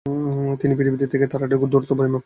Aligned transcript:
তিনি 0.61 0.73
পৃথিবী 0.77 0.97
থেকে 1.13 1.25
তারাটির 1.31 1.69
দূরত্ব 1.71 1.91
পরিমাপ 1.91 1.99
করেন। 1.99 2.19